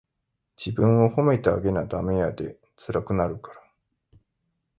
[0.57, 3.61] 自分を褒めてあげなダメやで、つらくなるから。